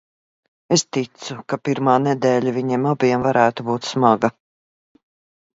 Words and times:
Es 0.75 0.83
ticu, 0.97 1.35
ka 1.53 1.59
pirmā 1.69 1.97
nedēļa 2.05 2.53
viņiem 2.57 2.89
abiem 2.95 3.29
varētu 3.29 3.67
būt 3.71 3.89
smaga. 3.93 4.35